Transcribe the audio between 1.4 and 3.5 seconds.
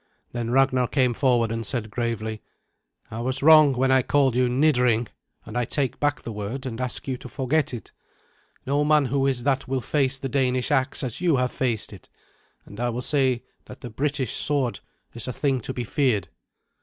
and said gravely, "I was